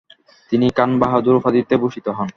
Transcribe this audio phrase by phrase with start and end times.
[0.51, 2.29] তিনি খান বাহাদুর উপাধিতে ভূষিত হন।